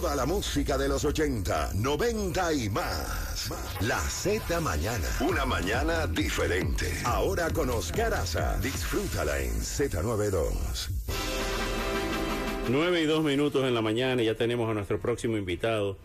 [0.00, 3.50] toda la música de los 80, 90 y más.
[3.82, 6.86] La Z Mañana, una mañana diferente.
[7.04, 10.88] Ahora con Oscar Aza, disfrútala en Z92.
[12.70, 15.98] 9 y 2 minutos en la mañana y ya tenemos a nuestro próximo invitado,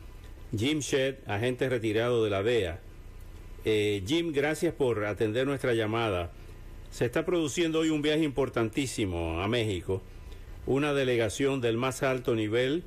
[0.55, 2.81] Jim Shedd, agente retirado de la DEA.
[3.63, 6.31] Eh, Jim, gracias por atender nuestra llamada.
[6.91, 10.01] Se está produciendo hoy un viaje importantísimo a México
[10.67, 12.83] una delegación del más alto nivel,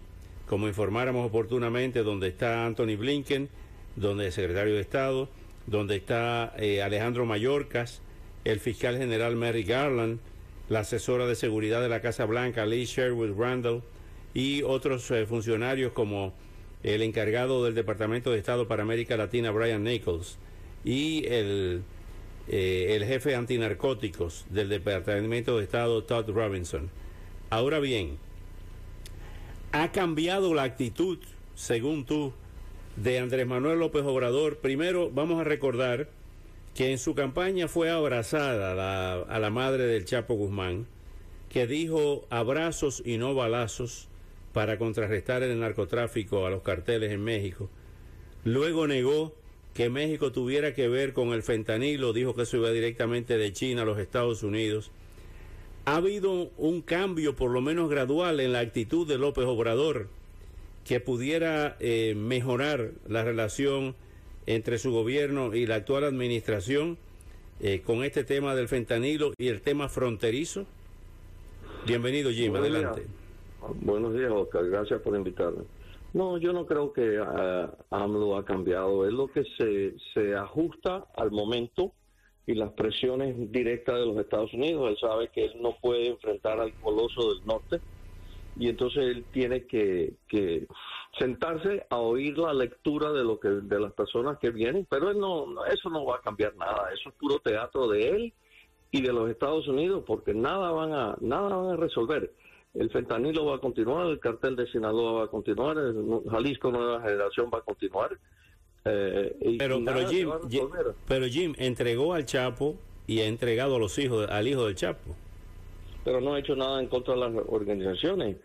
[0.48, 3.48] como informáramos oportunamente, donde está Anthony Blinken,
[3.96, 5.28] donde el secretario de Estado,
[5.66, 8.00] donde está eh, Alejandro Mayorkas,
[8.44, 10.20] el fiscal general Mary Garland,
[10.68, 13.82] la asesora de seguridad de la Casa Blanca, Lee Sherwood Randall,
[14.34, 16.32] y otros eh, funcionarios como
[16.82, 20.38] el encargado del Departamento de Estado para América Latina, Brian Nichols,
[20.84, 21.82] y el,
[22.48, 26.88] eh, el jefe antinarcóticos del Departamento de Estado, Todd Robinson.
[27.50, 28.18] Ahora bien,
[29.72, 31.18] ha cambiado la actitud,
[31.54, 32.32] según tú,
[32.96, 34.58] de Andrés Manuel López Obrador.
[34.58, 36.08] Primero, vamos a recordar
[36.74, 40.86] que en su campaña fue abrazada a la madre del Chapo Guzmán,
[41.48, 44.08] que dijo abrazos y no balazos
[44.52, 47.68] para contrarrestar el narcotráfico a los carteles en México.
[48.44, 49.34] Luego negó
[49.74, 53.82] que México tuviera que ver con el fentanilo, dijo que eso iba directamente de China
[53.82, 54.90] a los Estados Unidos
[55.88, 60.08] ha habido un cambio, por lo menos gradual, en la actitud de López Obrador
[60.84, 63.94] que pudiera eh, mejorar la relación
[64.44, 66.98] entre su gobierno y la actual administración
[67.60, 70.66] eh, con este tema del fentanilo y el tema fronterizo?
[71.86, 73.06] Bienvenido, Jim, adelante.
[73.80, 75.64] Buenos días, Oscar, gracias por invitarme.
[76.12, 81.06] No, yo no creo que uh, AMLO ha cambiado, es lo que se, se ajusta
[81.16, 81.92] al momento
[82.48, 84.88] y las presiones directas de los Estados Unidos.
[84.88, 87.82] Él sabe que él no puede enfrentar al coloso del norte
[88.56, 90.14] y entonces él tiene que,
[91.18, 95.18] sentarse a oír la lectura de lo que de las personas que vienen, pero él
[95.18, 98.32] no, eso no va a cambiar nada, eso es puro teatro de él
[98.90, 102.32] y de los Estados Unidos porque nada van a nada van a resolver.
[102.72, 107.02] El fentanilo va a continuar, el cartel de Sinaloa va a continuar, el Jalisco Nueva
[107.02, 108.18] Generación va a continuar
[108.88, 110.30] eh, pero, pero, Jim,
[111.06, 112.76] pero Jim entregó al Chapo
[113.06, 115.14] y ha entregado a los hijos, al hijo del Chapo.
[116.04, 118.36] Pero no ha hecho nada en contra de las organizaciones,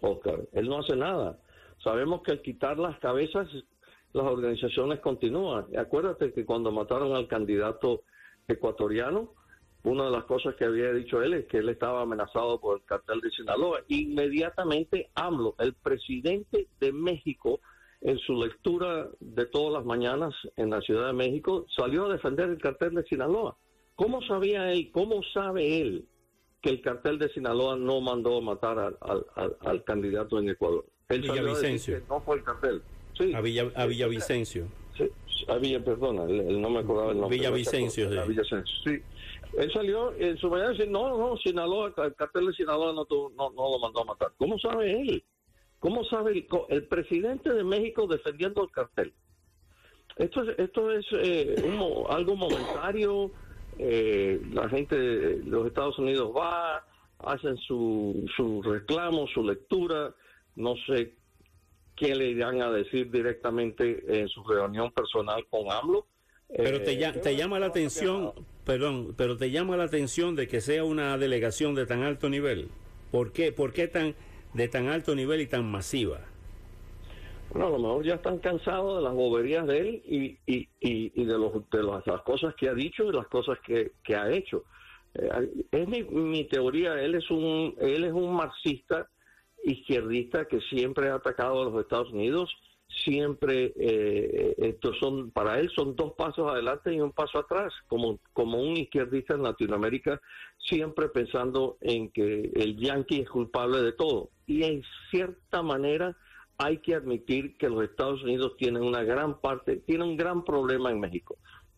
[0.00, 0.40] Oscar.
[0.52, 1.38] Él no hace nada.
[1.82, 3.48] Sabemos que al quitar las cabezas,
[4.12, 5.66] las organizaciones continúan.
[5.76, 8.02] Acuérdate que cuando mataron al candidato
[8.48, 9.32] ecuatoriano,
[9.84, 12.84] una de las cosas que había dicho él es que él estaba amenazado por el
[12.84, 13.80] cartel de Sinaloa.
[13.88, 17.60] Inmediatamente AMLO, el presidente de México,
[18.02, 22.50] en su lectura de todas las mañanas en la Ciudad de México, salió a defender
[22.50, 23.56] el cartel de Sinaloa.
[23.94, 26.06] ¿Cómo sabía él, cómo sabe él
[26.60, 30.84] que el cartel de Sinaloa no mandó matar al, candidato en Ecuador?
[31.08, 32.02] Él Villavicencio.
[32.08, 32.82] no fue el cartel.
[33.16, 33.32] Sí.
[33.34, 34.66] A, Villa, a Villavicencio.
[34.96, 35.08] Sí,
[35.48, 37.38] a Villa, perdona, no me acordaba el nombre.
[37.38, 38.10] Villavicencio, sí.
[38.10, 39.02] Villavicencio, sí.
[39.58, 43.06] Él salió en su mañana y dice, no, no, Sinaloa, el cartel de Sinaloa no,
[43.36, 44.32] no, no lo mandó a matar.
[44.38, 45.22] ¿Cómo sabe él?
[45.82, 49.12] ¿Cómo sabe el, presidente de México defendiendo el cartel?
[50.16, 51.56] Esto es, esto es eh,
[52.08, 53.32] algo momentario.
[53.80, 56.86] Eh, la gente de los Estados Unidos va,
[57.18, 60.14] hacen su, su reclamo, su lectura.
[60.54, 61.14] No sé
[61.96, 66.06] qué le irán a decir directamente en su reunión personal con AMLO.
[66.46, 68.32] Pero te, eh, te llama la atención,
[68.64, 72.68] perdón, pero te llama la atención de que sea una delegación de tan alto nivel.
[73.10, 73.50] ¿Por qué?
[73.50, 74.14] ¿Por qué tan
[74.54, 76.20] de tan alto nivel y tan masiva?
[77.50, 81.24] Bueno, a lo mejor ya están cansados de las boberías de él y, y, y,
[81.24, 84.64] de, los, de las cosas que ha dicho y las cosas que, que ha hecho.
[85.14, 89.06] Eh, es mi, mi, teoría, él es un él es un marxista
[89.62, 92.50] izquierdista que siempre ha atacado a los Estados Unidos,
[93.04, 98.18] siempre eh, estos son para él son dos pasos adelante y un paso atrás, como
[98.32, 100.20] como un izquierdista en Latinoamérica,
[100.58, 106.16] siempre pensando en que el yanqui es culpable de todo y en cierta manera
[106.58, 110.90] hay que admitir que los Estados Unidos tienen una gran parte, tienen un gran problema
[110.90, 111.36] en México.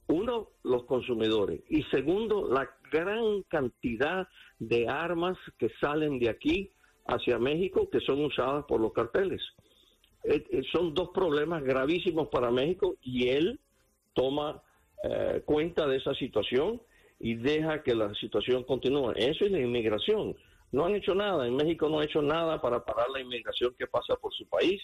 [0.08, 1.62] Uno, los consumidores.
[1.68, 4.28] Y segundo, la gran cantidad
[4.58, 6.70] de armas que salen de aquí
[7.06, 9.40] hacia México que son usadas por los carteles.
[10.24, 13.60] Eh, eh, son dos problemas gravísimos para México y él
[14.14, 14.62] toma
[15.02, 16.80] eh, cuenta de esa situación
[17.20, 19.12] y deja que la situación continúe.
[19.16, 20.34] Eso es la inmigración.
[20.72, 21.46] No han hecho nada.
[21.46, 24.80] En México no han hecho nada para parar la inmigración que pasa por su país.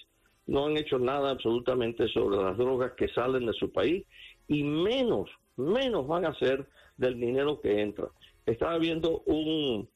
[0.47, 4.07] No han hecho nada absolutamente sobre las drogas que salen de su país.
[4.47, 6.67] Y menos, menos van a hacer
[6.97, 8.09] del dinero que entra.
[8.45, 9.89] Estaba viendo un,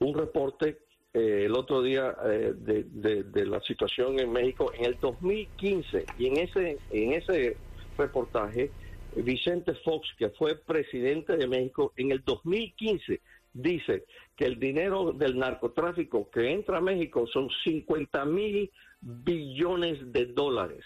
[0.00, 0.78] un reporte
[1.14, 6.26] eh, el otro día eh, de, de, la situación en México en el 2015 y
[6.26, 7.56] en ese en ese
[7.96, 8.70] reportaje
[9.16, 13.20] Vicente Fox que fue presidente de México en el 2015
[13.54, 14.04] dice
[14.36, 18.70] que el dinero del narcotráfico que entra a México son 50 mil
[19.00, 20.84] billones de dólares.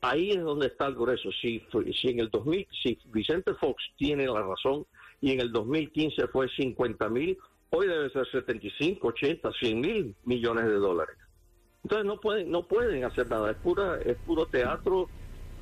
[0.00, 1.30] Ahí es donde está el grueso.
[1.40, 1.62] Si,
[2.00, 4.86] si en el 2000 si Vicente Fox tiene la razón
[5.20, 7.38] y en el 2015 fue 50 mil
[7.72, 11.16] hoy debe ser 75, 80, 100 mil millones de dólares.
[11.82, 15.08] Entonces no pueden, no pueden hacer nada, es pura, es puro teatro.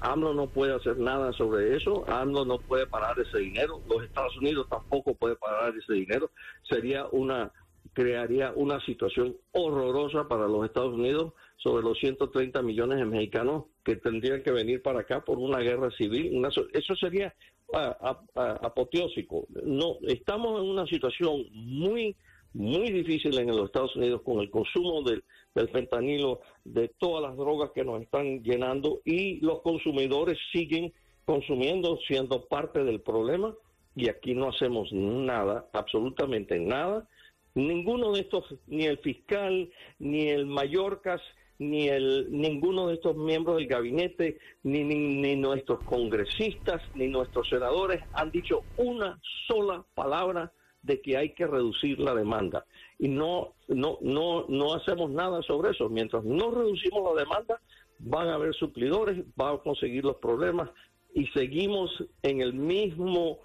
[0.03, 4.35] AMLO no puede hacer nada sobre eso, AMLO no puede parar ese dinero, los Estados
[4.39, 6.31] Unidos tampoco puede parar ese dinero.
[6.63, 7.53] Sería una,
[7.93, 13.97] crearía una situación horrorosa para los Estados Unidos sobre los 130 millones de mexicanos que
[13.97, 16.43] tendrían que venir para acá por una guerra civil.
[16.73, 17.35] eso sería
[17.73, 19.47] apoteósico.
[19.65, 22.17] No, estamos en una situación muy,
[22.53, 25.23] muy difícil en los Estados Unidos con el consumo del,
[25.55, 30.93] del fentanilo, de todas las drogas que nos están llenando y los consumidores siguen
[31.25, 33.55] consumiendo, siendo parte del problema
[33.95, 37.07] y aquí no hacemos nada, absolutamente nada.
[37.55, 41.21] Ninguno de estos, ni el fiscal, ni el Mallorcas,
[41.61, 48.03] ni el, ninguno de estos miembros del gabinete, ni, ni, nuestros congresistas, ni nuestros senadores
[48.15, 50.53] han dicho una sola palabra
[50.83, 52.65] de que hay que reducir la demanda.
[52.99, 55.91] Y no, no, no, no hacemos nada sobre eso.
[55.91, 57.61] Mientras no reducimos la demanda,
[57.99, 60.71] van a haber suplidores, van a conseguir los problemas
[61.15, 61.91] y seguimos
[62.23, 63.41] en el mismo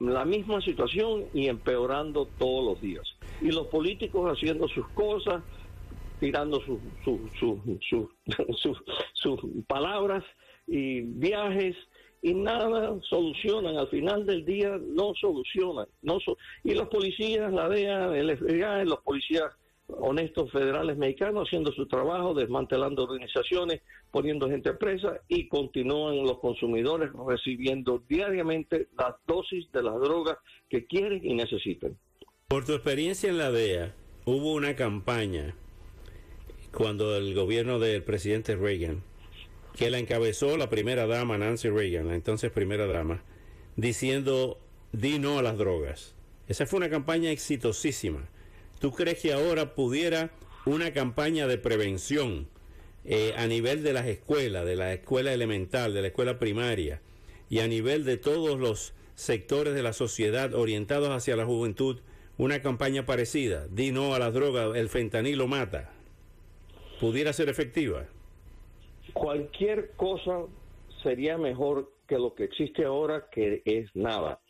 [0.00, 3.06] la misma situación y empeorando todos los días.
[3.40, 5.44] Y los políticos haciendo sus cosas,
[6.20, 6.80] tirando sus
[7.88, 8.76] su,
[9.12, 10.24] su, palabras
[10.66, 11.76] y viajes
[12.22, 13.76] y nada solucionan.
[13.76, 15.86] Al final del día no solucionan.
[16.02, 16.18] No
[16.64, 19.52] y los policías, la DEA, el FBI, los policías
[19.86, 27.10] honestos federales mexicanos haciendo su trabajo, desmantelando organizaciones, poniendo gente presa y continúan los consumidores
[27.26, 30.38] recibiendo diariamente las dosis de las drogas
[30.70, 31.98] que quieren y necesitan.
[32.48, 33.94] Por tu experiencia en la DEA,
[34.24, 35.54] hubo una campaña
[36.74, 39.02] cuando el gobierno del presidente Reagan,
[39.76, 43.22] que la encabezó la primera dama Nancy Reagan, la entonces primera dama,
[43.76, 44.58] diciendo
[44.92, 46.14] di no a las drogas.
[46.48, 48.28] Esa fue una campaña exitosísima.
[48.80, 50.30] ¿Tú crees que ahora pudiera
[50.66, 52.48] una campaña de prevención
[53.04, 57.00] eh, a nivel de las escuelas, de la escuela elemental, de la escuela primaria
[57.48, 62.00] y a nivel de todos los sectores de la sociedad orientados hacia la juventud,
[62.36, 63.68] una campaña parecida?
[63.68, 65.93] Di no a las drogas, el fentanilo mata
[67.00, 68.06] pudiera ser efectiva?
[69.12, 70.44] Cualquier cosa
[71.02, 74.40] sería mejor que lo que existe ahora, que es nada.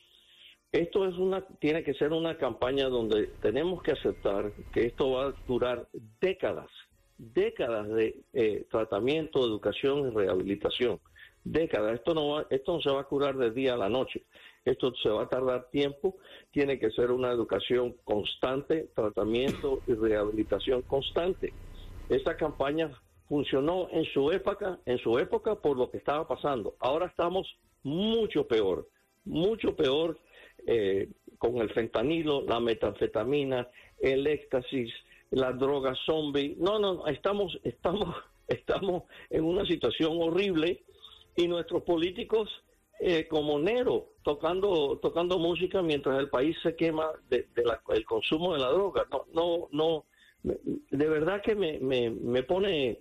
[0.73, 5.27] Esto es una, tiene que ser una campaña donde tenemos que aceptar que esto va
[5.27, 5.89] a durar
[6.21, 6.69] décadas,
[7.17, 10.99] décadas de eh, tratamiento, educación y rehabilitación.
[11.45, 11.95] Décadas.
[11.95, 14.25] Esto no, va, esto no se va a curar de día a la noche.
[14.65, 16.17] Esto se va a tardar tiempo.
[16.51, 21.53] Tiene que ser una educación constante, tratamiento y rehabilitación constante.
[22.09, 22.91] Esa campaña
[23.29, 26.77] funcionó en su época, en su época por lo que estaba pasando.
[26.81, 27.47] Ahora estamos
[27.83, 28.89] mucho peor,
[29.25, 30.19] mucho peor
[30.67, 31.09] eh,
[31.39, 33.69] con el fentanilo, la metanfetamina,
[33.99, 34.93] el éxtasis,
[35.31, 36.57] la droga zombie.
[36.59, 38.15] No, no, estamos, estamos,
[38.49, 40.83] estamos en una situación horrible
[41.37, 42.51] y nuestros políticos
[43.01, 48.61] eh, como Nero tocando tocando música mientras el país se quema del de, consumo de
[48.61, 49.07] la droga.
[49.11, 50.05] No, no, no
[50.45, 53.01] de verdad que me, me, me pone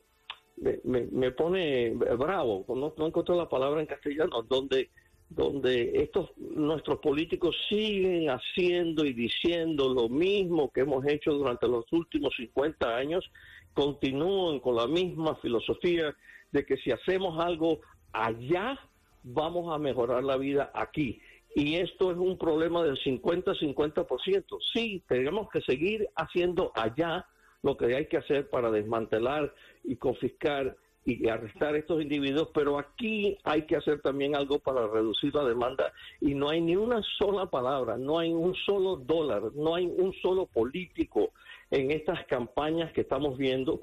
[0.58, 4.90] me, me, pone bravo, no, no encuentro la palabra en castellano, donde,
[5.30, 11.92] donde estos nuestros políticos siguen haciendo y diciendo lo mismo que hemos hecho durante los
[11.92, 13.30] últimos 50 años,
[13.74, 16.16] continúan con la misma filosofía
[16.52, 17.82] de que si hacemos algo
[18.12, 18.80] allá,
[19.24, 21.20] vamos a mejorar la vida aquí.
[21.56, 24.58] Y esto es un problema del 50-50%.
[24.74, 27.26] Sí, tenemos que seguir haciendo allá
[27.64, 29.54] lo que hay que hacer para desmantelar
[29.84, 34.88] y confiscar y arrestar a estos individuos, pero aquí hay que hacer también algo para
[34.88, 35.92] reducir la demanda
[36.22, 40.14] y no hay ni una sola palabra, no hay un solo dólar, no hay un
[40.22, 41.32] solo político
[41.72, 43.82] en estas campañas que estamos viendo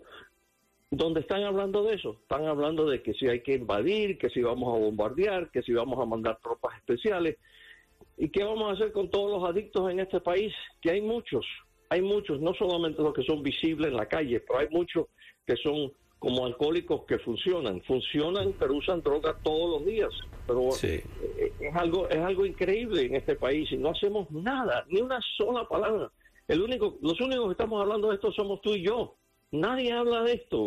[0.91, 4.43] donde están hablando de eso, están hablando de que si hay que invadir, que si
[4.43, 7.37] vamos a bombardear, que si vamos a mandar tropas especiales.
[8.17, 10.53] ¿Y qué vamos a hacer con todos los adictos en este país?
[10.81, 11.47] Que hay muchos,
[11.91, 15.09] hay muchos, no solamente los que son visibles en la calle, pero hay muchos
[15.45, 20.11] que son como alcohólicos que funcionan, funcionan pero usan droga todos los días.
[20.47, 21.05] Pero eh,
[21.59, 25.67] es algo es algo increíble en este país y no hacemos nada, ni una sola
[25.69, 26.13] palabra.
[26.47, 29.17] El único, los únicos que estamos hablando de esto somos tú y yo.
[29.53, 30.61] Nadie habla de esto,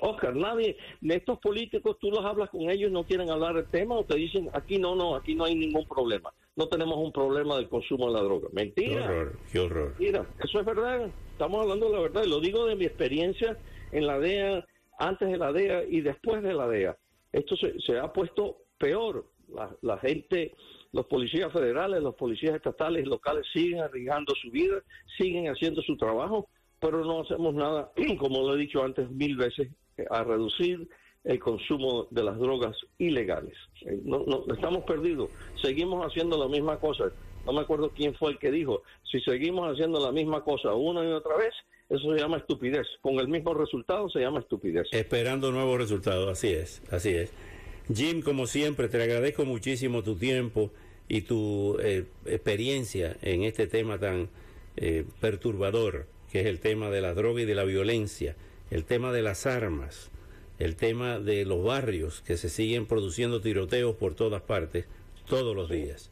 [0.00, 3.94] Oscar, nadie, de estos políticos tú los hablas con ellos, no quieren hablar del tema
[3.94, 7.56] o te dicen, aquí no, no, aquí no hay ningún problema, no tenemos un problema
[7.56, 8.48] del consumo de la droga.
[8.52, 9.06] Mentira.
[9.06, 9.88] Qué horror, qué horror.
[9.98, 13.56] Mentira, eso es verdad, estamos hablando de la verdad, y lo digo de mi experiencia
[13.92, 14.66] en la DEA,
[14.98, 16.98] antes de la DEA y después de la DEA.
[17.32, 19.26] Esto se, ha puesto peor.
[19.82, 20.54] La, gente,
[20.92, 24.82] los policías federales, los policías estatales y locales siguen arriesgando su vida,
[25.18, 26.48] siguen haciendo su trabajo,
[26.84, 29.68] pero no hacemos nada, como lo he dicho antes mil veces,
[30.10, 30.86] a reducir
[31.24, 33.54] el consumo de las drogas ilegales.
[33.86, 35.30] Eh, no, no, estamos perdidos.
[35.62, 37.04] Seguimos haciendo la misma cosa.
[37.46, 41.02] No me acuerdo quién fue el que dijo, si seguimos haciendo la misma cosa una
[41.04, 41.54] y otra vez,
[41.88, 42.86] eso se llama estupidez.
[43.00, 44.86] Con el mismo resultado se llama estupidez.
[44.92, 47.32] Esperando nuevos resultados, así es, así es.
[47.94, 50.70] Jim, como siempre, te agradezco muchísimo tu tiempo
[51.08, 54.28] y tu eh, experiencia en este tema tan
[54.76, 58.34] eh, perturbador, que es el tema de la droga y de la violencia,
[58.72, 60.10] el tema de las armas,
[60.58, 64.86] el tema de los barrios que se siguen produciendo tiroteos por todas partes,
[65.28, 66.10] todos los días.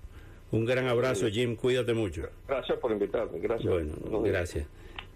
[0.53, 2.29] Un gran abrazo, Jim, cuídate mucho.
[2.47, 3.69] Gracias por invitarme, gracias.
[3.69, 4.69] Bueno, gracias.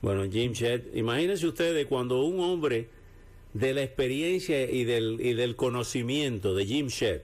[0.02, 2.88] Bueno, Jim Shedd, imagínense ustedes cuando un hombre
[3.54, 7.20] de la experiencia y del, y del conocimiento de Jim Shedd,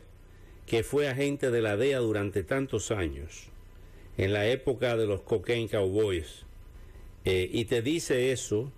[0.67, 3.49] que fue agente de la DEA durante tantos años,
[4.19, 6.45] en la época de los Cocaine Cowboys,
[7.25, 8.71] eh, y te dice eso,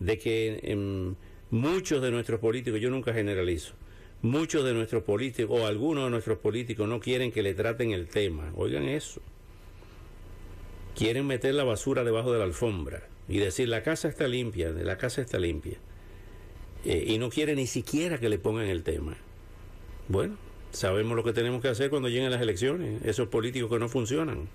[0.00, 1.14] de que em,
[1.50, 3.74] muchos de nuestros políticos, yo nunca generalizo,
[4.22, 8.08] muchos de nuestros políticos o algunos de nuestros políticos no quieren que le traten el
[8.08, 8.52] tema.
[8.56, 9.20] Oigan eso.
[10.94, 14.96] Quieren meter la basura debajo de la alfombra y decir la casa está limpia, la
[14.96, 15.78] casa está limpia.
[16.84, 19.16] Eh, y no quiere ni siquiera que le pongan el tema.
[20.08, 20.36] Bueno,
[20.72, 24.48] sabemos lo que tenemos que hacer cuando lleguen las elecciones, esos políticos que no funcionan.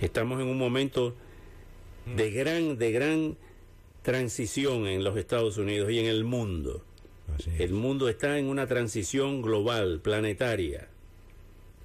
[0.00, 1.16] Estamos en un momento
[2.16, 3.36] de gran, de gran
[4.02, 6.82] transición en los Estados Unidos y en el mundo.
[7.58, 10.88] El mundo está en una transición global, planetaria.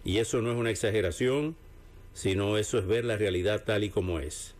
[0.03, 1.55] Y eso no es una exageración,
[2.13, 4.55] sino eso es ver la realidad tal y como es.